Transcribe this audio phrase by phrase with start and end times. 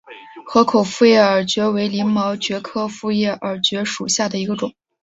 [0.47, 4.73] 河口复叶耳蕨为鳞毛蕨科复叶耳蕨属下的一个种。